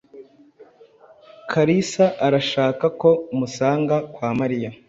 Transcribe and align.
Kalisa 1.51 2.05
arashaka 2.25 2.85
ko 3.01 3.09
musanga 3.37 3.95
kwa 4.13 4.29
Mariya. 4.39 4.69